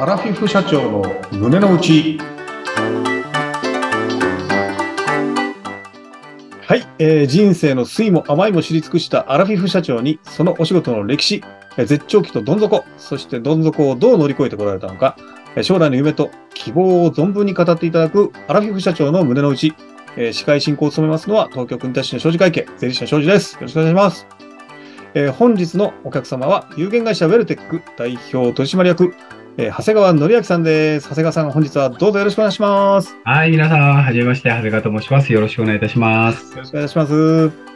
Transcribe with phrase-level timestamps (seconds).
[0.00, 2.18] アラフィフ社長の胸の内。
[6.62, 11.44] はい、えー人生の酸いも甘いも知り尽くしたアラフィフ社長にそのお仕事の歴史
[11.76, 15.18] えー絶頂期とどん底そしてどん底をどう乗り越えてこられたのか
[15.54, 19.74] えー将来の夢と希望を存分に語っていただくアラフィフ社長の胸の内。
[20.16, 23.56] えー司会進行を務めますのは東京国立市の商事会計税理士の庄司です。
[23.56, 24.26] よろしくお願いします。
[25.12, 29.12] えー本日のお客様は有限会社ウェルテック代表取締役、
[29.56, 31.08] えー長谷川則明さんです。
[31.08, 33.10] 長谷川さん、本日はどうぞよろしくお願いします。
[33.12, 35.32] よはい、皆さん、はじめまして、長谷川と申します。
[35.32, 36.56] よろしくお願いいたします。
[36.56, 37.70] ろしくお願いします。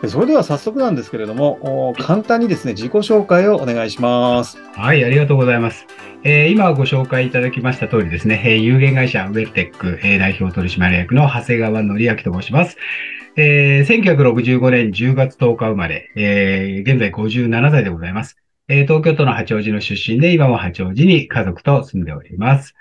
[0.00, 4.56] えそれでは早速なんですけれども、お簡単にですね、自己紹介をお願いします。
[4.76, 5.86] はい、ありがとうございます。
[6.24, 12.76] えー今ご紹介いただきました通りですね、えー有限会社ウェルテック、えー代表取締役の長谷川則明と申します。
[13.36, 18.36] えー1965年10月10日生まれ、えー現在57歳でございます。
[18.68, 22.74] えー東京都の八王子の出身で、今も八王子に家族と住んでおります。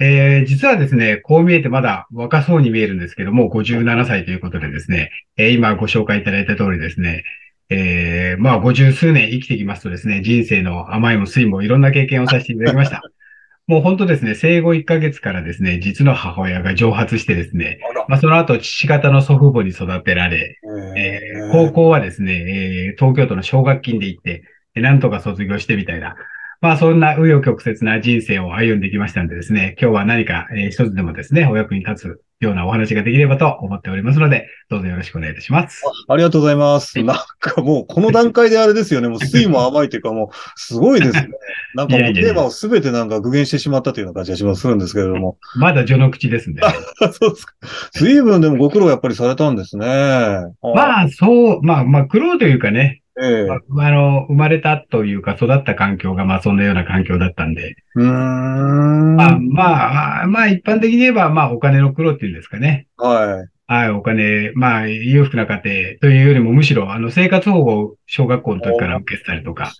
[0.00, 7.24] えー実はですね、こう見えてまだ若そうに見えるんですけども、57歳ということでですね、えー今ご紹介いただいた通りですね、
[7.70, 13.02] えーまあ、50数年生きてきますとですね、人生の甘いも酸いもいろんな経験をさせていただきました。
[13.66, 20.58] もう本当ですね、生後1ヶ月からですね、実の母親が蒸発してですね、まあ、その後、父方の祖父母に育てられ、
[20.96, 26.16] えー高校はですね、えー東京都の奨学金で行って、えーなんとか卒業してみたいな、
[26.60, 35.82] まあそんな紆余曲折な人生を歩んできましたんでですね、今日は何か、えー一つでもですね、お役に立つようなお話ができればと思っておりますので、どうぞよろしくお願いいたします。
[36.08, 37.02] ありがとうございます。
[37.02, 39.08] なんかもう、この段階であれですよね。
[39.08, 41.28] もう、酸いも甘いというか、 もう、すごいですね。
[41.74, 45.36] なんかもう、テーマをすべてなんか具現してしまったというような感じがしまするんですけれども。
[45.56, 46.68] まだ序の口ですんでね。
[47.12, 47.54] そうですか。
[47.92, 49.86] 随分でもご苦労やっぱりされたんですね。
[49.86, 59.16] あまあ、そう、まあ、まあ、苦労というかね、ええまあ、あの、生まれたというか育った環境が、まあ、そんなような環境だったんで、うーん。
[59.16, 62.86] まあ、まあ、まあ、一般的に言えば、まあ、お金の苦労っていうんですかね。
[62.96, 63.57] はい。
[63.70, 69.74] はい、お金、まあ、裕福な家庭というよりも、むしろ、あの、生活保護を小学校の時から受けてたりとか、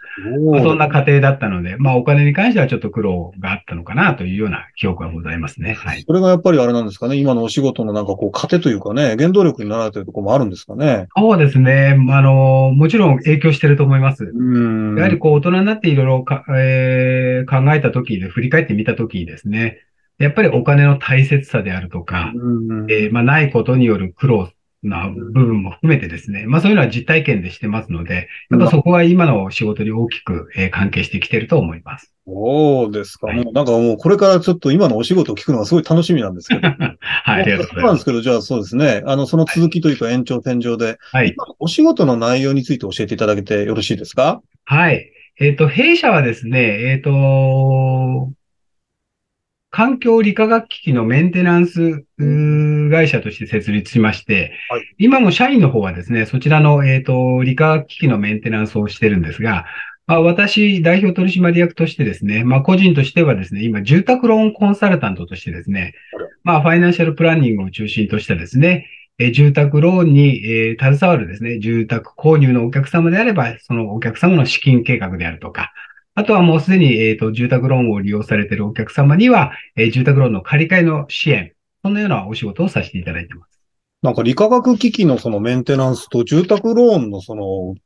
[0.53, 5.73] まあそんな家庭だったので、まあ、お金に関してはちょっと苦労があったのかなというような記憶はございますね。
[5.73, 6.03] はい。
[6.07, 7.17] それがやっぱりあれなんですかね？
[7.17, 11.07] 今のお仕事のなんかこう、糧というかね、原動力になられてるところもあるんですかね？
[11.17, 11.97] そうですね。
[12.11, 14.25] あの、もちろん影響してると思います。
[14.25, 14.97] うーん。
[14.99, 19.79] やはりこう大人になっていろいろか、えー考えたときで、振り返ってみたときにですね、
[20.19, 24.51] やっぱりお金の大切さであるとか、うん、えーまあないことによる苦労
[24.83, 32.15] な部分も含めてですね、まあそういうのは実体験でしてますので、やっぱそこは今の仕事に大きく、えー関係してきてると思います。
[32.27, 33.29] そうですか。
[33.29, 36.61] はいもうなんかもうこれからちょっと今のお仕事を聞くのがすごい楽しみなんですけど。
[36.69, 37.75] はい、ありがとうございます。
[37.75, 39.03] そうなんですけど、じゃあそうですね。
[39.07, 41.35] あの、その続きというか延長線上で、はい。
[41.59, 44.43] お仕事の内容について教えていただけてよろしいですか？
[44.65, 45.11] はい。
[45.41, 48.31] えっ、と、弊社はですね、えっ、と、
[49.79, 52.05] 環境理化学機器のメンテナンス
[52.91, 54.83] 会社として設立しまして、はい。
[54.99, 59.67] 今も社員の方はですね、そちらの、えっ、と、理化学機器のメンテナンスをしてるんですが、
[60.09, 65.95] まあ、私、代表取締役としてですね、まあ、個人としてはですね、今、住宅ローンコンサルタントとしてですね
[66.43, 68.89] まあ、ファイナンシャルプランニングを中心としたですね、
[69.21, 75.73] えー住宅ローンに、えー携わるですね、住宅購入のお客様であれば、そのお客様の資金計画であるとか、
[76.19, 81.53] あとはもうすでに、えーと、住宅ローンを利用されているお客様には、えー住宅ローンの借り換えの支援、
[81.85, 83.61] そんなようなお仕事をさせていただいてます。
[84.03, 87.77] なんか理化学機器のそのメンテナンスと住宅ローンのその、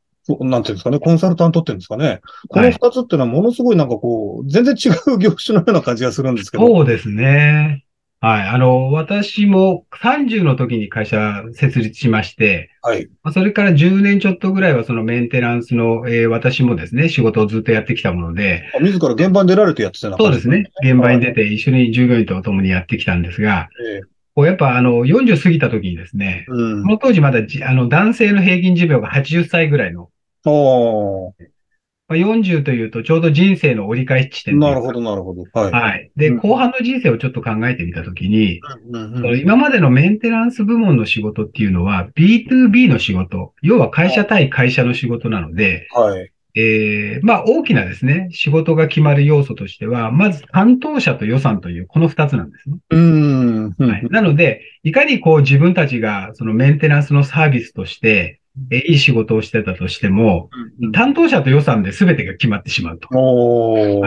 [0.49, 2.23] なんていうんですかね、コンサルタントっていうんですかね。
[2.49, 6.67] このはい二つっていうのはものすごいなんかこう、全然違う業種のような感じがするんですけど。
[6.67, 7.85] そうですね。
[8.23, 8.49] はい。
[8.49, 13.09] あの、私も30の時に会社設立しまして、はい。
[13.25, 20.71] まあそれから10年ちょっとぐらいはそのメンテナンスの、えー私もですね、仕事をずっとやってきたもので、あ自ら現場に出られてやってたな感じそうですね。
[20.85, 24.01] 現場に出て一緒に従業員と共にやってきたんですが、ええ
[24.35, 26.89] こうやっぱあの40過ぎた時にですね、うんこ。
[26.93, 30.09] の当時まだじあの男性の平均寿命が80歳ぐらいの、
[30.47, 31.52] おー
[32.13, 35.45] まあ、40というとちょうど人生の折り返し地点なるほど、なるほど。
[35.53, 35.71] はい。
[35.73, 36.11] はい。
[36.17, 38.61] で、うん後半の人生をちょっと考えてみたときに、
[38.91, 46.31] うんその今までのメンテナンス部門の仕事っていうのは B2B の仕事、要は会社対会社の仕事なので、はい。
[46.55, 52.77] えーまあ大きなですね、仕事が決まる要素としては、まず担当者と予算というこの二つなんですね。
[52.91, 53.75] うん。
[53.79, 58.41] うんはい、なので、いかにこう自分たちがそのメンテナンスのサービスとして、
[58.71, 63.09] えーいい仕事をしてたとしても、うん担当者と予算で全てが決まってしまうと。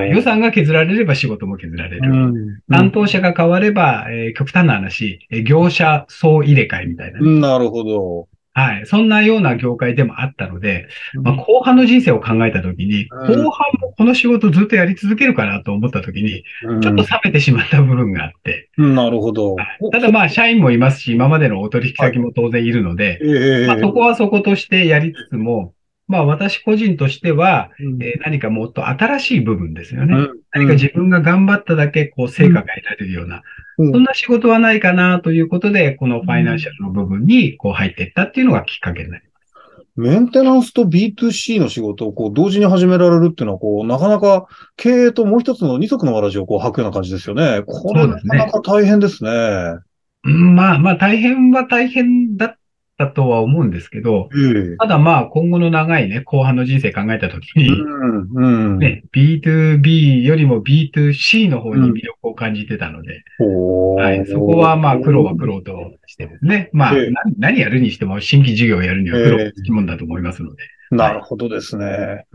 [0.07, 2.12] 予算が削られれば仕事も削られる。
[2.12, 8.27] うん担当者が変われば、えー極端な話、えー業者総入れ替えみたいななるほど。
[8.55, 8.85] はい。
[8.85, 10.87] そんなような業界でもあったので、
[11.21, 13.43] まあ、うん後半の人生を考えたときに、うん。
[13.43, 16.43] 後半もこの仕事ずっとやり続けるかなと思ったときに、
[16.81, 19.57] ちょっと冷めてしまった部分があって、うんなるほど。
[19.91, 23.67] ただまあ、社員もいますし、今までのお取引先も当然いるので、ええ。
[23.67, 25.75] まあ、そこはそことしてやりつつも、
[26.07, 30.15] まあ、私個人としては、うんえー何かもっと新しい部分ですよね。
[30.15, 33.41] うん何か自分が頑張っただけ、こう、成果が得られるような、
[33.77, 39.35] うんそんな仕事はないかなということで、このファイナンシャルの部分に、こう、入っていったっていうのがきっかけになります。
[39.97, 44.45] メンテナンスと B2C の仕事をこう同時に始められるっていうのは、こう、なかなか
[44.77, 47.63] 経営ともう一つの二足のわらじをこう履くような感じですよね。
[47.65, 49.31] これなかなか大変ですね。
[50.25, 52.57] うん、まあまあ、大変は大変だっ
[52.97, 58.80] たとは思うんですけど、ええただまあ、今後の長いね、後半の人生考えたときに、うん、うん。
[58.80, 65.74] ね、B2B よりも B2C の方に魅力を感じてたので、はい、そこはまあ苦労は苦労と
[66.06, 66.69] してですね。
[66.71, 70.63] まあ、ええな何やるにしても新規事業をやるには苦労がつきもんだと思いますので。
[70.91, 72.25] なるほどですね。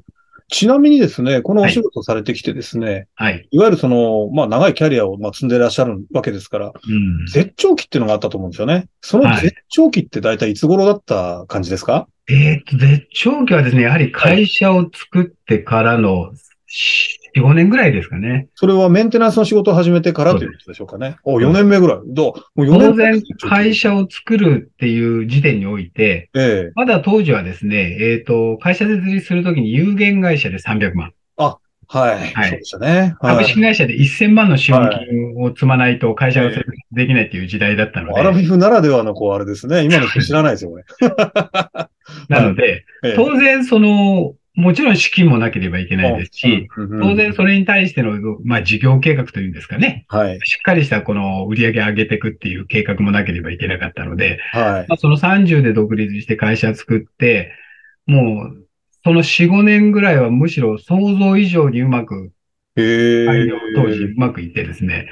[0.50, 3.48] ちなみにですね、このお仕事されてきてですね、はい。
[3.50, 7.26] い、わゆるその、まあ長いキャリアをまあ積んでいらっしゃるわけですから、うん。
[7.26, 8.88] 絶頂期っていうのがあったと思うんですよね。
[9.00, 16.32] そのはい絶頂期って大体いつ頃だった感じですか、えっと、絶頂期はですね、やはり会社を作ってからの
[17.36, 18.48] 4、5年ぐらいですかね。
[18.54, 21.16] それはメンテナンスの仕事を始めてからということでしょうかね。
[21.24, 21.98] お、4年目ぐらい。
[22.06, 22.64] どう？
[22.64, 31.12] もう4当然、会社を作るっていう時点において、ええまだ当時はですね、えっと、会社設立するときに有限会社で300万、
[31.92, 32.32] はい。
[32.32, 33.16] はいそうでしたね。
[33.20, 33.36] はい。
[33.36, 39.82] 株式会社で1000万の資本金を積まないと会社が設立できないっていう時代だったので、アラフィフならではの、こう、あれですね。
[39.82, 40.84] 今の人知らないですよ、これ。
[42.28, 50.06] なので、ええ当然その、もちろん資金もなければいけないですし、、当然それに対しての、まあ、事業計画というんですかね。
[50.08, 50.40] はい。
[50.42, 54.86] しっかりしたこの売り上げ上げていくっていう計画もなければいけなかったので、はい。
[54.88, 57.52] まあ、その30で独立して会社作って、
[58.06, 58.66] もう、
[59.04, 62.32] その4、5年ぐらいはむしろ想像以上にうまく、
[63.74, 65.06] 当時うまくいってですね、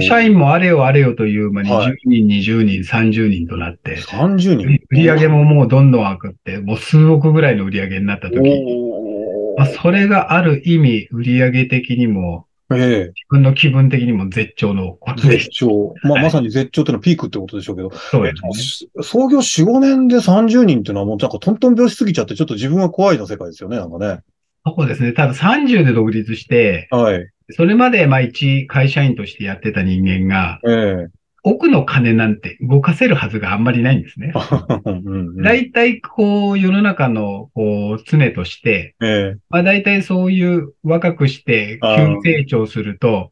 [0.00, 4.66] 社員もあれよあれよという、まあ、は20人、20人、30人となって、30人。
[4.90, 15.94] 売り上げももうどんどん上がって、もう数億ぐらいの売り上げになった時おまあ、それがある意味、売上的にも、ーえ自分の気分的にも絶頂のこえとでし絶頂。
[16.02, 17.98] まあ、はいまさに絶頂っていうのはピークってことでしょうけど、た。
[17.98, 18.90] そうですね。
[18.94, 24.20] と創業4、5年で30人っていうのはもうなんかトントン拍子すぎちゃって、ちょっと自分は怖いの世界ですよね、なんかね。
[24.66, 25.12] そうですね。
[25.12, 27.26] ただ30で独立して、はい。
[27.50, 34.32] それまでまあ一会社員としてやってた人間が、ええ奥の金なんて動かせるはずがあんまりないんですね。
[34.84, 43.30] うんうん大体こう世の中のこう常として、ええまあ大体そういう若くして急成長すると、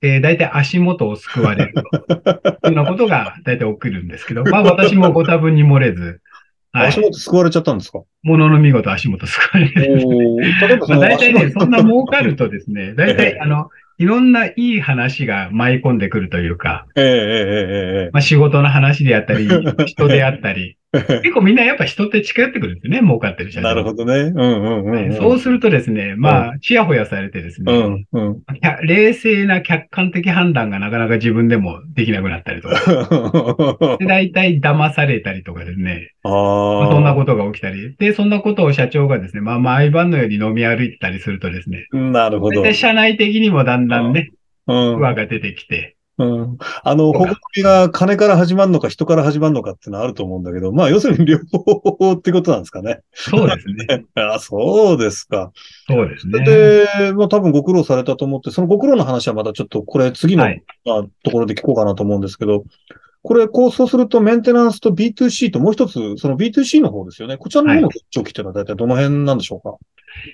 [0.00, 1.80] えー大体足元を救われると。
[2.70, 6.21] いうようなことが大体起きるんですけど、まあ私もご多分に漏れず、
[6.72, 6.88] はい。
[6.88, 7.00] 足。
[7.00, 8.00] 元救われちゃったんですか？
[8.22, 13.12] ものの見事足元救われ例えばそまあの大体ね、そんな儲かるとですね、 大え。
[13.12, 19.48] え体あの、いろんないい話が舞い込んでくるというか、ええええええまあ仕事の話であったり、
[19.86, 20.76] 人であったり、ええ
[21.22, 23.68] 結構みんなやっぱ人って近寄ってくるんですよね、儲かってる社長。
[23.68, 24.14] なるほどね。
[24.14, 25.12] うんうんうんうん。
[25.14, 28.42] そうするとですね、まあ、ちやほやされてですね、うんうん。
[28.82, 36.92] 冷静な客観的判断がなかなか自分でもできなくなったりとか、 で、大体騙されたりとかですね、あまああ。
[36.92, 42.60] そんなことが起きたり、で、そんなことを社長がですね、まあ、毎晩のように飲み歩いてたりするとですね、なるほど。
[42.60, 46.58] 大体社内的にもだんだんね、うん不和が出てきて、うん。
[46.82, 53.00] あの、そうか誇りが金から始まるのか人から始まるのかっていうのはあると思うんだけど、まあ、要するに両方ってことなんですかね。
[53.12, 54.04] そうですね。
[54.14, 55.52] あそうですか。
[55.86, 56.44] そうですね。
[56.44, 62.64] で、まあ多分ご苦労されたと思って、そのご苦労の話はまたちょっとこれ次の、はいまあところで聞こうかなと思うんですけど、
[63.22, 67.36] これ、こう、そうするとメンテナンスと B2C ともう一つ、その B2C の方ですよね。
[67.36, 69.76] こちらの方の絶頂期っていうのは大体どの辺なんでしょうか、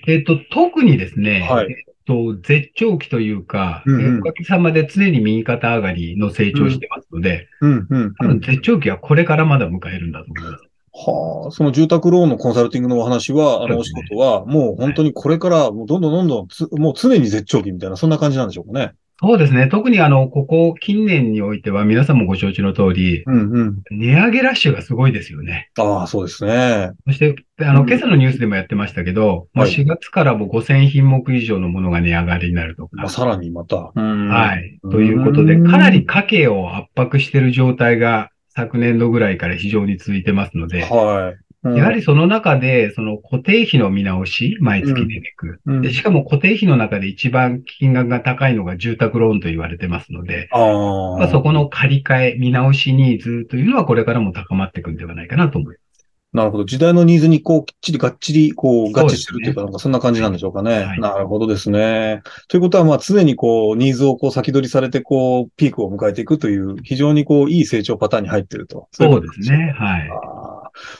[0.07, 1.67] えっと、特にですね、はい
[2.09, 8.39] と、絶頂期というか、うんうんえーおかげさまで常に右肩上がりの成長してますので、うん、うん、多分うん。
[8.41, 10.63] 絶頂期はこれからまだ迎えるんだと思います。
[10.91, 18.93] はあ、その住宅ローンのコンサルティングのお話は、あの、お仕事は、もう本当にこれから、もうどんどんどんどんつ、もう常に絶頂期みたいな、そんな感じなんでしょうかね。
[19.21, 19.67] そうですね。
[19.67, 23.81] 特にあの、ここ近年においては皆さんもご承知の通り、うん、うん。
[23.91, 25.69] 値上げラッシュがすごいですよね。
[25.77, 26.91] ああ、そうですね。
[27.05, 33.91] そして、あの、うん今朝のニュースでもやってましたけど、まあ、はい4月からも5000品目以上のものが値上がりになるとかまあ、、さらにまた。
[33.93, 34.79] うんはい。
[34.89, 41.48] ということで、うんかなり家計を圧迫している状態が昨年度ぐらいから非常に続いてますので、はい。
[41.63, 45.61] うんやはりその中で、その固定費の見直し、毎月出てくる。
[45.65, 51.17] うんでしかも固定費の中で一番金額が高いのが住宅ローンと言われてますので、ああ。
[51.19, 55.89] まあ、そこの借り換え、見直しニーズというのはこれからも高まっていくんではないかなと思います。
[56.31, 56.65] なるほど。
[56.65, 60.83] 時代のニーズにこう、きっちりがっちり、こう、合致してるっていうか、そなんかそんな感じなんでしょうかね。
[60.83, 62.21] はいなるほどですね。
[62.47, 68.87] ということは、まあ、常にこう、ニーズをこう、先取りされて、こう、ピークを迎えていくという、非常にこう、いい成長パターンに入ってると。
[68.93, 69.73] いそうですね。
[69.75, 70.09] はい。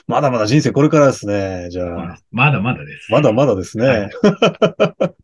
[0.06, 1.68] まだまだ人生これからですね。
[1.70, 3.12] じゃあ、まだまだです。
[3.12, 3.86] まだまだですね。
[3.86, 4.10] はい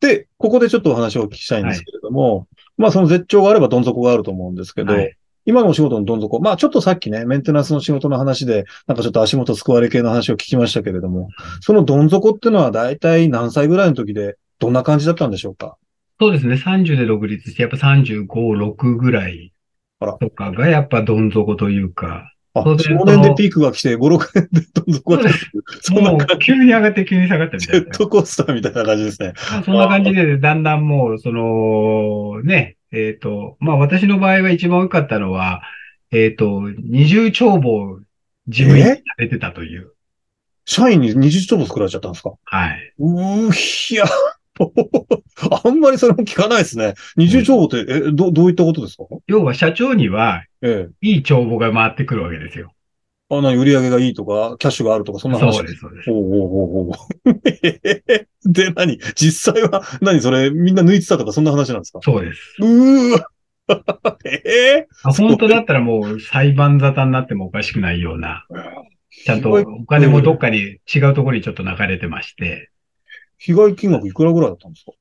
[0.00, 5.14] で、ここでちょっとお話をお聞きしたいんですけれども、まあその絶頂があればどん底があると思うんですけど、はい
[5.46, 11.30] 今のお仕事のどん底、まあちょっとさっきね、メンテナンスの仕事の話で、なんかちょっと足元救われ系の話を聞きましたけれども、
[11.60, 15.76] そのどん底っていうのは大体何歳ぐらいの時で、どんな感じだったんでしょうか？
[16.20, 16.54] そうですね。
[16.54, 19.52] 30で独立して、やっぱ35、6ぐらい
[20.20, 25.30] とかがやっぱどん底というか、あ、そうです4年でピークが来て、5、6年でどん底が来て、
[25.80, 27.98] そんなも感う急に上がって急に下がったみじ、たいなジェッ。
[27.98, 29.34] トコースターみたいな感じですね。
[29.48, 35.62] まあそんな感じで、だんだんもう、その、ね、えっ、と、まあ私の場合は一番多かったのは、
[36.12, 38.00] えっ、と、二重帳簿
[38.46, 39.92] 自分にされてたという。
[40.66, 42.32] 社員に20帳簿作られちゃったんですか？
[42.44, 42.92] はい。
[42.98, 44.04] うー、いや、
[45.64, 46.94] あんまりそれも聞かないですね。
[47.16, 49.04] 二重帳簿って、え、ど、どういったことですか？
[49.26, 51.08] 要は社長には、ええ。
[51.08, 52.72] いい帳簿が回ってくるわけですよ。
[53.30, 55.52] あ、何、売り上げがいいとか、キャッシュがあるとか、そんな話？
[55.58, 56.10] そうです、そうです。
[56.10, 56.30] おうおう
[56.82, 57.40] おうおう
[58.52, 58.98] で、何？
[59.14, 62.00] 実際は、何それ、みんな抜いてたとか、そんな話なんですか？
[62.02, 62.56] そうです。
[62.60, 63.22] うー
[64.24, 68.44] ええあ本当だったらもう裁判沙汰になってもおかしくないような、
[69.24, 72.70] ちゃんとお金もどっかに違うところにちょっと流れてまして、
[73.40, 74.92] 被害金額いくらぐらいだったんですか？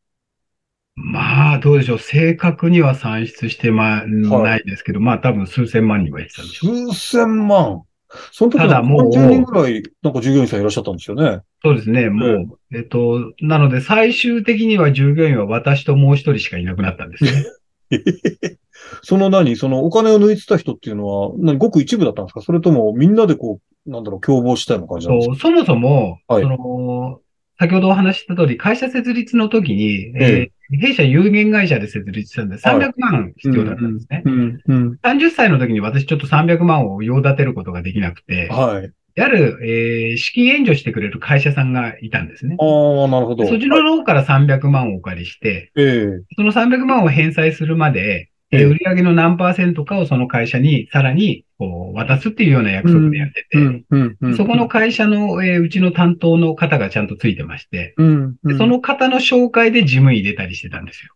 [0.95, 6.93] まあどうでしょう、正確には算出してま、ないですけど、まあ多分数千万人は言ってたんでしょう。
[6.93, 7.83] 数千万。
[8.31, 11.41] その時ただもう30人ぐらい、なんか従業員さんいらっしゃったんですよね？
[11.63, 17.45] そうですね、もう、えっと、なので最終的には従業員は私ともう一人しかいなくなったんですね。
[19.03, 19.55] その何？
[19.57, 21.57] そのお金を抜いてた人っていうのは、何？
[21.57, 22.41] ごく一部だったんですか？
[22.41, 25.35] それともみんなでこう、なんだろう、共謀したような感じなんですか？
[25.35, 26.43] そうそもそも、はい。
[26.43, 27.21] その、
[27.59, 34.21] 先ほどお話しした通り、会社設立の時に、ええー弊社有限会社で設立したんで、300万必要だったんですね。
[34.23, 34.99] うん、うん。
[35.01, 38.91] 30歳の時に私ちょっと300万を用立てることができなくて、はい。
[39.19, 42.55] ある、えー資金援助してくれる会社さんがいたんですね。
[42.59, 42.63] あ
[43.05, 43.47] あ、なるほど。
[43.47, 54.35] そちらの方から300万をお借りして、ええその300万を返済するまで、えええー売上の何パーセントかをその会社にさらにこう渡すっていうような約束でやってて。
[54.35, 58.51] そこの会社の、えーうちの担当の方がちゃんとついてまして、うん、うん。
[58.53, 61.13] でそ、の方の紹介で事務員入れたりしてたんですよ。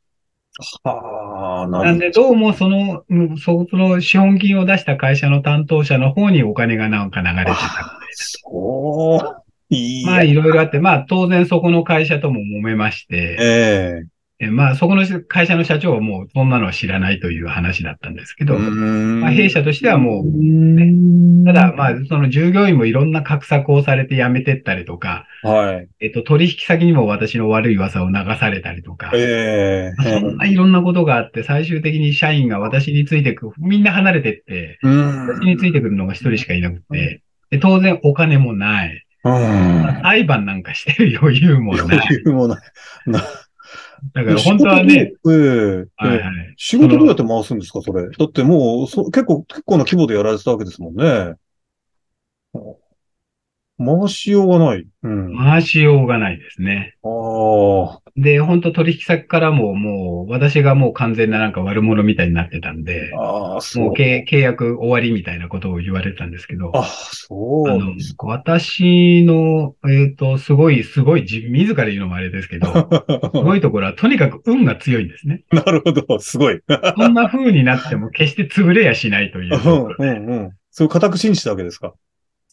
[0.83, 7.57] ああ、なるなんで、どうもその、うんそその資本金を出した会社の担当者の方にお金がなんか流れてたみたい
[8.43, 9.19] ほど。
[9.19, 9.43] そう。
[9.69, 10.11] いいな。
[10.11, 14.12] まあ、いろいろあって、まあ、当然そこの会社とも揉めまして、ええ
[14.49, 25.89] まあ、そこの会社の社長はもうそんなのは知らないという話だったんですけえど、んまあ、弊社としてはもう、うただ、まあ、その従業員もいろんな画策をされて辞めてったりとか、はい。
[25.99, 35.27] えっと、取引先にも私の悪い噂を流されたりとか、ええまあそんないろんなことがあって、最終的に社員が私についてく、みんな離れてって、うん。
[35.27, 39.05] 私についてくるのが一人しかいなくて、で当然お金もない。
[39.25, 40.01] うん。
[40.01, 41.83] 裁判なんかしてる余裕もない。
[41.83, 42.61] 余裕もない。
[44.13, 46.53] なだから本当はね、ええはいええはい。
[46.57, 48.09] 仕事どうやって回すんですか、それ。
[48.09, 51.35] だってもう、そ結構、結構な規模でやられてたわけですもんね。
[53.85, 54.87] 回しようがない。
[55.03, 55.39] うん。
[55.39, 56.95] あ回しようがないですね。
[57.03, 57.99] あ。
[58.15, 63.83] で、本当取引先からももう、私がもう完全ななんか悪者みたいになってたんで、ああ、そう。
[63.85, 72.67] もう契契約終わりみたいなことを言われてたんですけど、あ、そうあの、私の、えっ、と、すごい、すごい、自自ら言うのもあれですけど、
[73.33, 75.43] すごいところはとにかく運が強いんですね。
[75.51, 76.59] なるほど、すごい。
[76.97, 80.19] そんな風になっても決して潰れやしないというところで。
[80.19, 80.51] うん、うん、うん。
[80.69, 81.93] そう、固く信じたわけですか？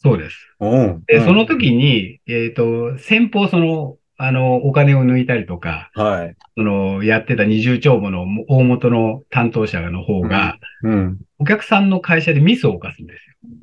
[0.03, 0.37] そうです。
[0.61, 1.05] うん。
[1.07, 6.37] で、うんその、時に、えっ、と、先方その、あの、お金を抜いたりとか、はい。
[6.57, 11.19] その、やってた二重帳簿の大元の担当者の方が、うん。
[11.39, 13.57] お客さんの会社でミスを犯すんですよ。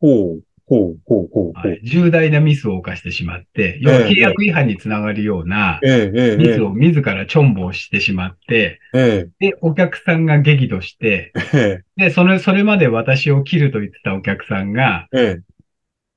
[0.00, 15.53] ほう、ほう、ほう、ほう、重大なミスを犯してしまって、要は契約違反につながるようなええ、ええ、えミスを自らチョンボをしてしまって、え、で、お客さんが激怒して、ええ、で、それ、それまで私を切ると言ってたお客さんが、ええ。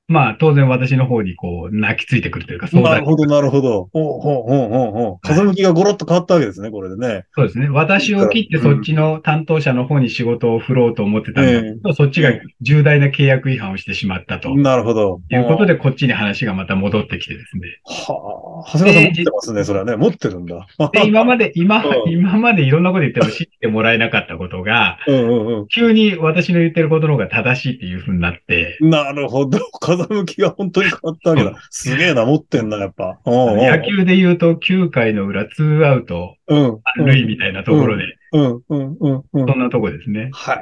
[0.08, 3.90] まあ、当然私の方にこう、泣きついてくるというか、相談なるほど、なるほど。
[3.92, 5.26] ほう、ほう、ほう、ほう、ほう。
[5.26, 7.26] 風向きがゴロッと変わったわけですね、これでね。
[7.34, 7.68] そうですね。
[7.68, 14.54] 私を切ってそっちの担当者の方に仕事を振ろうと思ってたんだけど、そっちが重大な契約違反をしてしまったと。
[14.56, 15.20] なるほど。
[15.30, 17.68] いうことで、こっちに話がまた戻ってきてですね。
[17.84, 19.96] は長谷川さん持ってますね、それはね。
[19.96, 20.66] 持ってるんだ。
[20.92, 28.90] で、今まで、今 う、ん今までいろんなこと言っても信じてもらえなかったことが、うんうん急に私の言ってることの方が正しいっていう風になって、うん。
[28.90, 29.58] なるほど。
[29.98, 31.52] 風向きが本当に変わったわけだ。
[31.70, 33.18] すげえな、持ってんな、やっぱ。
[33.24, 36.80] うんうん野球で言うと9回の裏ツーアウトうん。
[36.96, 39.46] 満塁みたいなところで、うんうんうんうん。
[39.46, 40.30] そんなとこですね。
[40.32, 40.58] はい。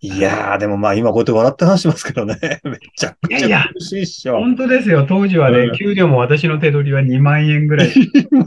[0.00, 2.36] いやー、でもまあ今こうやって笑って話してますけどね。
[2.64, 4.38] めちゃくちいやいやゃ苦しいっしょ。
[4.38, 5.06] 本当ですよ。
[5.08, 7.92] 当時はね、うん給料も私の手取りは2万円ぐらい。
[8.30, 8.44] 今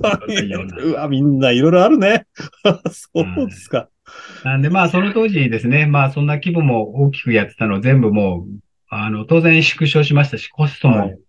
[0.84, 2.25] うわ、みんないろいろあるね。
[2.91, 3.89] そうですか。
[4.44, 11.19] なんでまあその当時ですね、まあそんな規模も大きくやってたのを全部もう、あの、当然縮小しましたし、コストもはい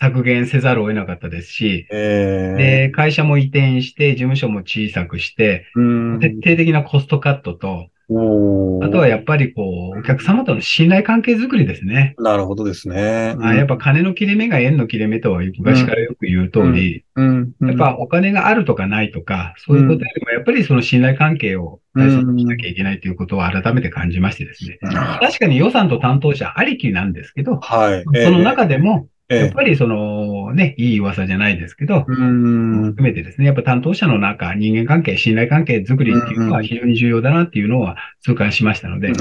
[0.00, 2.56] 削減せざるを得なかったですし、えー。
[2.56, 5.82] で、会社も移転して、事務所も小さくして、う
[6.16, 12.14] ん徹底的なコストカットと、あとはやっぱりこう、お客様との信頼関係づくりですね。
[12.18, 13.36] なるほどですね。
[13.40, 24.78] あやっぱ金の切れ目が円の切れ目とは昔からよく言う通り、うん、うんやっぱお金があるとかないとか、そういうことよりも、やっぱりその信頼関係を大切にしなきゃいけないということを改めて感じましてですね。
[24.82, 28.04] 確かに予算と担当者ありきなんですけど、はい。
[28.24, 32.84] その中でも、ええやっぱりそのね、いい噂じゃないですけど、うん。
[32.86, 39.12] 含めてですね、やっぱ担当者の中、人間関係、信頼関係づくりっていうのは非常に重要だなっていうのは痛感しましたので。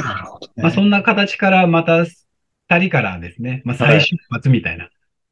[0.58, 4.90] まあそんな形からまた二人からですね、まあ再出発みたいな、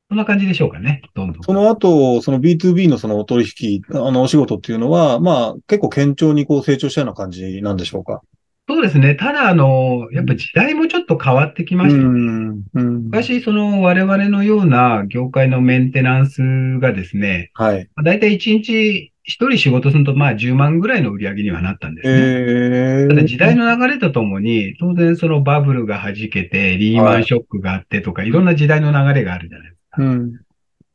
[0.09, 1.43] そんな感じでしょうかね、どんどん。
[1.43, 8.21] その後、その B2B のそのお取引、あのお仕事っていうのは、まあ結構堅調にこう成長したような感じなんでしょうか？
[8.67, 9.15] そうですね。
[9.15, 12.63] ただ、あの、やっぱ時代もちょっと変わってきまして、ん。
[12.73, 13.03] うん。
[13.05, 16.41] 昔、その我々のような業界のメンテナンス
[16.79, 17.89] がですね、はい。
[18.03, 22.15] だいたい1日1人仕事すると、まあ10万ぐらいの売り上げにはなったんですね。
[22.15, 30.01] ええただ時代の流れとともに、当然そのバブルが弾けて、リーマンショックがあってとか、いろんな時代の流れがあるじゃないですか。
[30.01, 30.39] うん。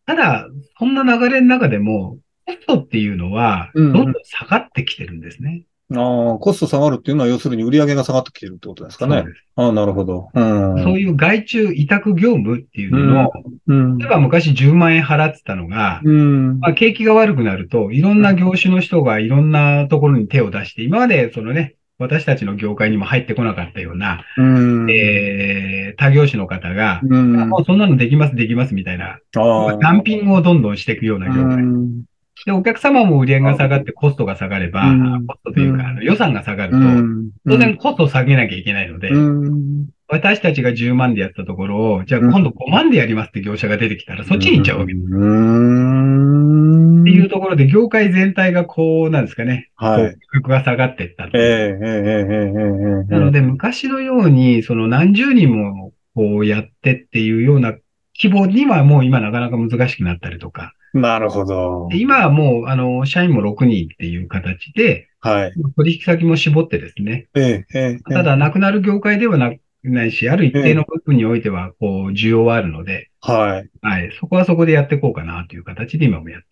[0.07, 0.47] ただ、
[0.79, 5.65] そんな流れの中でも、コストっていうのは、どうんんどん下がってきてるんですね。
[5.95, 9.25] ああ、コスト下がるっていうのは、要するに売り上げが下がってきてるってことですかね
[9.57, 10.29] ああ、なるほど。
[10.35, 10.83] うん。
[10.83, 13.33] そういう外注委託業務っていうのを、
[13.67, 13.99] うん。
[13.99, 16.59] 例えば昔10万円払ってたのが、うん。
[16.61, 24.91] まあ、景気が悪くなると、いろんな業種の人がいろんなところに手を出して、今までそのね、私たちの業界にも入ってこなかったような、うん。
[24.91, 27.49] えー、他業種の方が、うん。
[27.49, 29.79] もうそんなのできます、できますみたいな、ああ。
[29.79, 31.43] 単品をどんどんしていくような業界。
[31.43, 32.03] うん。
[32.45, 37.31] で、お客様も売り上げが下がってコストが下がれば、うんコストというか、あの予算が下がると、うん。
[37.47, 39.87] 当然コストを下げなきゃいけないので、うん。
[40.09, 45.07] 私たちが10万でやったところを、じゃあ今度5万でやりますって業者が出てきたら、そっちに行っちゃうわけです。
[45.07, 47.03] うん。
[47.03, 50.17] っていうところで、業界全体がこう、なんですかね、はい。
[50.29, 51.27] 価格が下がっていった。
[51.27, 57.75] なので、昔のように、その何十人もこうやってっていうような
[58.21, 61.89] 規模にはもう今なかなか難しくなったりとか、なるほど。
[61.91, 65.53] で今はもう、あの、社員も6人っていう形で、はい。
[65.77, 67.83] 取引先も絞ってですね、ええ、ええ。
[67.93, 69.53] ええた、だ、なくなる業界ではな
[69.85, 73.71] ないし、ある一定の部分においては、こう、需要はあるので、はい。
[73.81, 76.47] はい、そこはそこでやっていこうかなという形で今もやって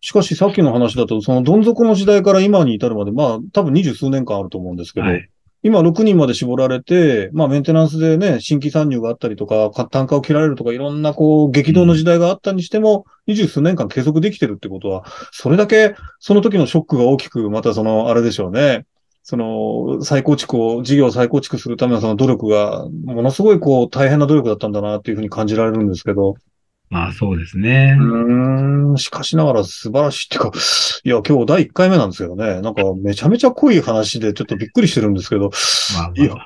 [0.00, 5.28] しかし、さっきの話だと、そのどん底の時代から今に至るまで、まあ、多分二十数年間あると思うんですけど、はい
[5.62, 18.86] 今6人まで絞られて、まあ、メンテナンスでね、新規参入があったりとか、単価を切られるとか、いろんなこう、激動の時代があったにしても、二十数年間継続できてるってことは、それだけ、その時のショックが大きく、またその、あれでしょうね。
[19.22, 26.36] その、再構築を、事業を再構築するためのその努力が、ものすごいこう、大変な努力だったんだなっていうふうに感じられるんですけど、
[26.90, 27.96] まあそうですね。
[27.98, 30.58] うーん、しかしながら素晴らしいっていうか、
[31.04, 35.50] いや、今日第1回目なんですけどね、なんかめちゃめちゃ濃い話でちょっとびっくりしてるんですけど、
[35.94, 36.40] まあいやま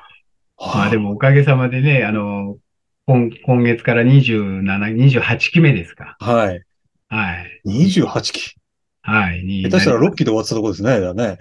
[0.57, 2.57] あ、まあでもおかげさまでね、あの、
[3.07, 4.63] 今今月から27、
[4.95, 6.15] 28期目ですか。
[6.19, 6.63] はい。
[7.07, 7.61] はい。
[7.65, 8.55] 28期。
[9.01, 9.43] はい。
[9.43, 11.37] に下手したら6期で終わってたところですね、だね。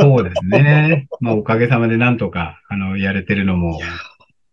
[0.00, 1.08] そうですね。
[1.20, 3.78] まあ、おかげさまでなんとか、あの、やれてるのも、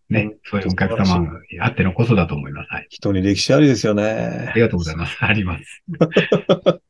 [0.09, 2.67] ね、そういうお客様があってのこそだと思います。
[2.71, 2.87] はい。
[2.89, 4.51] 人に歴史ありですよあね。
[4.55, 5.17] りがとうございます。
[5.19, 5.83] あります。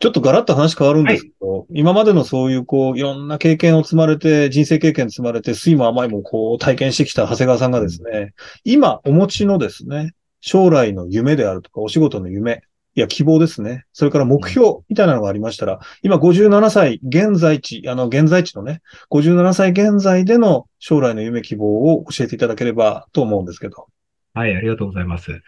[0.00, 12.62] ちょっとガラッと話変わるんですけど、今までのそういうこう、いろんな経験を積まれて、人生経験積まれて、酸いも甘いもこう、体験してきた長谷川さんがですね、今お持ちのですね、将来の夢であるとか、お仕事の夢、
[12.96, 13.84] いや、希望ですね。
[13.92, 23.88] それから目標みたいなのがありましたら、今57歳、現在地、あの、現在地のね、57歳現在での将来の夢希望を教えていただければと思うんですけど。
[24.32, 25.42] はい、ありがとうございます。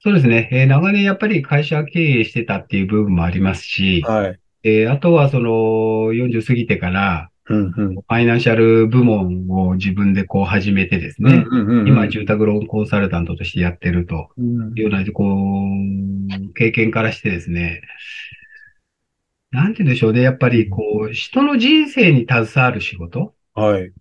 [0.00, 0.48] そうですね。
[0.52, 4.40] えー長年やっぱり会社経営してたっていう部分もありますし、はい。
[4.62, 7.94] えーあとはその40過ぎてから、うんうん。
[7.94, 17.82] ファイナンシャル部門を自分でこう始めてですね、うんうんうん今、住宅ローンコンサルタントとしてやってるとうんいうような、こう、経験からしてですね、
[19.50, 20.22] なんて言うんでしょうね。
[20.22, 23.92] やっぱり、こう、人の人生に携わる仕事、はい。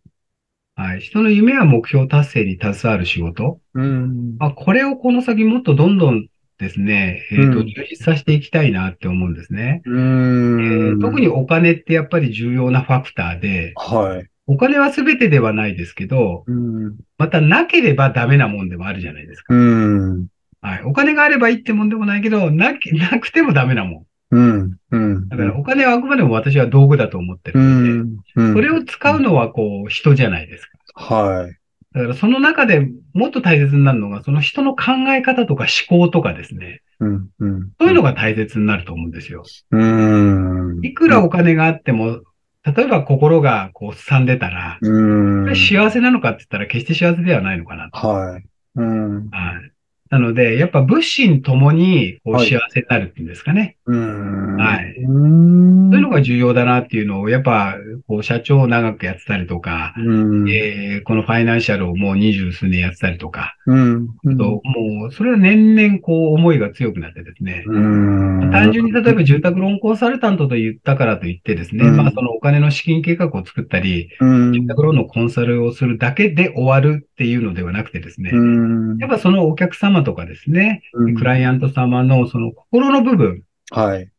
[0.75, 4.37] はい、人の夢や目標達成に携わる仕事、うん。
[4.37, 6.27] まあ、これをこの先もっとどんどん
[6.61, 9.81] ですね、えっ、と、うん充実させていきたいなって思うんですね。
[9.85, 10.97] うえん。
[10.97, 14.27] ー特にお金ってやっぱり重要なファクターで、はい。
[14.47, 16.95] お金は全てではないですけど、うん。
[17.17, 19.53] またなければダメなもんでもあるじゃないですか。
[19.53, 20.27] うん。
[20.61, 20.83] はい。
[20.83, 24.35] お金があればいいってもんでもないけど、なき、 なくてもダメなもん。
[24.35, 24.77] うん。
[24.91, 25.29] うん。
[25.29, 28.17] だからお金はあくまでも私は道具だと思ってるうので、ん。
[28.35, 28.53] うん。
[28.53, 31.03] それを使うのはこう人じゃないですか。
[31.03, 31.60] はい。
[31.93, 36.81] だからその中でもっと大切になるのが、その人の考え方とか思考とかですね。
[36.99, 37.29] うん。
[37.39, 37.61] うん。
[37.79, 39.43] そういうのが大切になると思うんですよ。
[39.71, 40.79] うん。
[40.83, 42.21] いくらお金があっても、
[42.63, 45.55] 例えば心がこうすさんでたら、うん。
[45.55, 48.07] 幸せなのかって言ったら決して幸せではないのかなと。
[48.07, 48.43] はい。
[48.75, 49.29] うん。
[49.29, 49.71] はい。
[50.11, 53.77] なので、やっぱ物心ともにこうはい幸せになるっていうんですかね。
[53.91, 54.57] うん。
[54.57, 55.89] はいうん。
[55.91, 57.75] そういうのが重要だなっていうのを、やっぱ、
[58.07, 60.49] こう、社長を長くやってたりとか、うん。
[60.49, 64.07] えーこのファイナンシャルをもう二十数年やってたりとか、うん。
[64.23, 64.37] うん。
[64.37, 68.51] ともう、それは年々こう、思いが強くなってですね、うん。
[68.51, 74.53] 単純に例えば住宅ローンコンサルタントと言ったからといってですね、うんまあそのお金の資金計画を作ったり、うん。
[74.53, 78.97] 住宅ローンのコンサルをするだけで終わるっていうのではなくてですね、うん。
[78.97, 84.11] やっぱそのお客様とかですね、うんクライアント様のその心の部分、はい。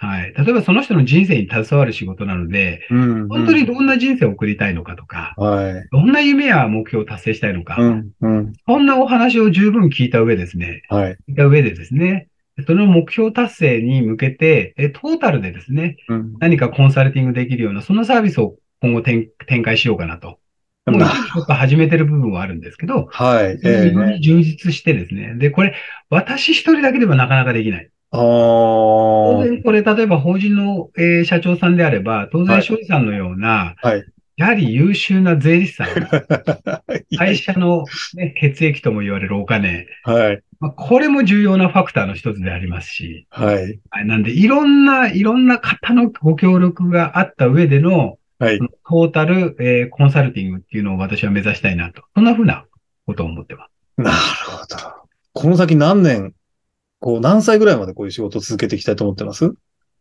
[0.00, 0.32] はい。
[0.32, 3.28] 例えばその人の人生に携わる仕事なので、うん。
[3.28, 5.88] 本当にどんな人生を送りたいのかとか、はい。
[5.90, 8.10] どんな夢や目標を達成したいのか、うん。
[8.20, 8.52] うん。
[8.66, 11.16] そんなお話を十分聞いた上ですね、はい。
[11.28, 12.28] 聞いた上でですね、
[12.66, 16.34] その目標達成に向けて、えトータルでですね、うん。
[16.38, 20.38] 何かコンサルティングできるような、そんなサービスを今後展展開しようかなと。
[20.90, 23.58] もちょっと始めてる部分はあるんですけど、はい。
[23.58, 25.34] 非え充実してですね。
[25.34, 25.74] で、これ、
[26.08, 27.90] 私一人だけではなかなかできない。
[28.10, 28.20] ああ。
[28.20, 34.04] 当然、これ、例えば法人の、えー社長さんであれば、当然、はい庄司さんのような、はい。
[34.36, 40.42] やはり優秀な税理士さん、 はい会社の、ね、血液とも言われるお金、はい。
[40.60, 43.80] まあ、これも重要なファクターの一つでありますし、はい。
[43.90, 48.58] はいなんで、いろんな、いろんな方のご協力があった上での、はい。
[48.58, 52.04] トータル、えーコンサルティングっていうのを私は目指したいなと。
[52.14, 52.64] そんなふうな
[53.06, 54.00] ことを思ってます。
[54.00, 54.16] なる
[54.46, 54.76] ほど。
[55.32, 56.32] この先何年、
[57.00, 59.54] こう、何歳ぐらいまでこういう仕事を続けていきたいと思ってます？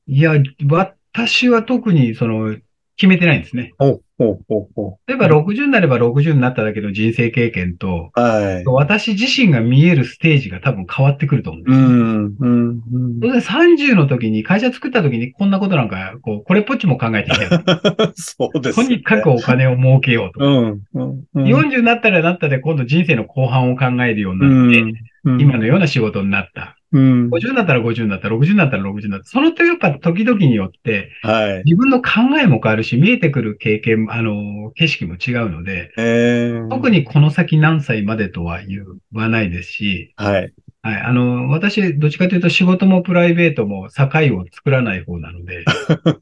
[0.07, 0.33] いや、
[0.69, 2.55] 私は特に、その、
[2.97, 3.73] 決めてないんですね。
[3.77, 8.65] おおおお例えば60になれば60になっただけの人生経験と、はい。
[8.65, 11.85] 私自身が見えるステージが多分変わってくると思うんですよ。
[11.85, 13.19] うん、うん、うん。
[13.19, 17.63] 当然30の時に、会社作った時にこんなことなんか、こう、これっぽっちも考えてきた。
[18.15, 20.43] そうです、とにかくお金を儲けようと。
[20.43, 21.23] うん、うん。
[21.35, 24.93] うん40になったらなったで今度人生の後半を考えるようにうなって、ん、
[25.25, 26.76] うん今のような仕事になった。
[26.93, 27.29] うん。
[27.29, 29.25] 50になったら50になった、60になったら60になった。
[29.27, 31.63] そのというか時々によって、はい。
[31.65, 40.53] 自分の考えも変わるし、見えてくる経験、あの、景色も違うので、えー、特にこの先何歳までとは言わないですし、はい。
[40.87, 44.05] はい、あの、私、どっちかというと仕事もプライベートも境
[44.37, 45.65] を作らない方なので、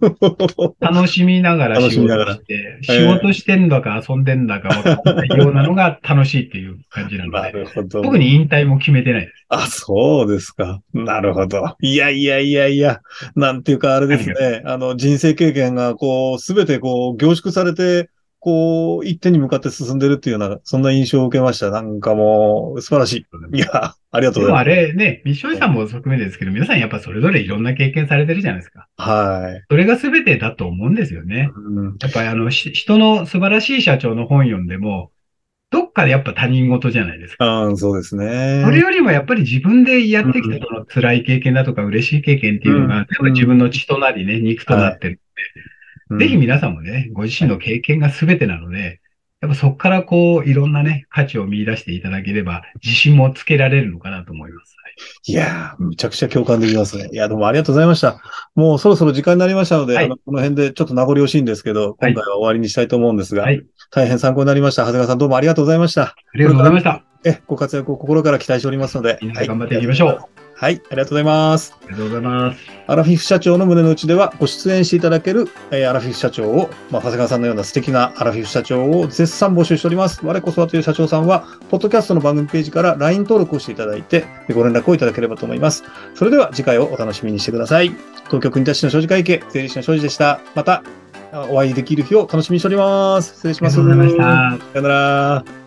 [0.81, 8.01] 楽しみながら仕事楽して、仕事してんだか遊んでんだか分かんないようなのが楽しいっていう感じなのなで、 るほど。
[8.01, 9.45] 特に引退も決めてないです。
[9.49, 10.81] あ、そうですか。
[10.95, 11.75] なるほど。
[11.81, 13.01] いやいやいやいや、
[13.35, 14.63] なんていうかあれですね。
[14.65, 18.09] あの、人生経験がこう、すべてこう、凝縮されて、
[18.45, 21.71] こう、一点に向かって進んでるっていうような、そんな印象を受けました。
[21.71, 23.57] なんかもう、素晴らしい。
[23.57, 24.69] いや、ありがとうございます。
[24.69, 28.87] れね、ミッションさんも含めてですけど、皆さんやっぱそれぞれいろんな経験されてるじゃないですか。
[28.97, 29.65] はい。
[29.67, 31.49] それが全てだと思うんですよね。
[31.55, 35.09] うんやっぱりあの、し人の素晴らしい社長の本読んでも、
[35.71, 37.65] どっかでやっぱ他人事じゃないですか。
[37.65, 38.61] うん、そうですね。
[38.63, 45.19] それよりもやっぱり自分でやってきたその辛い経験だとか嬉しい経験っていうのが、うん自分の血となりね、肉となってる。
[46.09, 49.01] うんぜひ皆さんもね、ご自身の経験が全てなので、
[49.41, 54.75] やっぱそこからこう、いろんなね、価値を見出していただければ、自信もつけられるのかなと思います。
[55.27, 57.09] いやー、むちゃくちゃ共感できますね。
[57.11, 58.21] いや、どうもありがとうございました。
[58.55, 64.83] もうそろそろ時間になりましたので、はいあのこの辺でちょっと名残惜しいんですけど、はい今回は終わりにしたいと思うんですが、はい大変参考になりました。
[64.83, 66.03] 長谷川さんどうもありがとうございました。
[66.03, 67.03] ありがとうございました。
[67.25, 70.07] え、ご活躍を心から期待しておりますので、みんなで頑張っていきましょう。
[70.09, 71.75] はい、ありがとうございます。
[71.83, 72.59] ありがとうございます。
[72.87, 80.25] アラフィフ社長の胸の内では、ご出演していただける、えーアラフィフ社長を、まあ、長谷川さんのような素敵なアラフィフ社長を絶賛募集しております。
[80.25, 85.83] 我こそはという社長さんは、ポッドキャストの番組ページから LINE 登録をしていただいて、ご連絡をいただければと思います。
[86.13, 87.89] それでは次回をお楽しみにしてください。
[88.27, 90.39] 東京国立市の商事会計、税理士の庄司でした。
[90.55, 90.83] また
[91.49, 93.33] お会いできる日を楽しみにしております。
[93.35, 93.79] 失礼します。
[93.79, 94.65] ありがとうございました。
[94.73, 95.64] さよなら。